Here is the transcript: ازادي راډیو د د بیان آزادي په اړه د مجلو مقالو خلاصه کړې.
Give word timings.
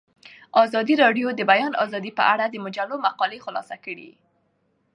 ازادي 0.63 0.95
راډیو 1.03 1.27
د 1.33 1.37
د 1.39 1.41
بیان 1.51 1.73
آزادي 1.85 2.11
په 2.17 2.23
اړه 2.33 2.45
د 2.49 2.55
مجلو 2.65 2.95
مقالو 3.05 3.43
خلاصه 3.45 3.75
کړې. 3.85 4.09